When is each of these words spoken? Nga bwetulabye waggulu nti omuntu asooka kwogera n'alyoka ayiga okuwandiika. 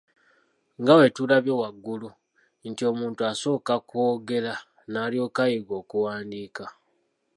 Nga 0.79 0.93
bwetulabye 0.97 1.53
waggulu 1.61 2.09
nti 2.69 2.81
omuntu 2.91 3.21
asooka 3.31 3.73
kwogera 3.87 4.53
n'alyoka 4.91 5.39
ayiga 5.47 5.73
okuwandiika. 5.81 6.65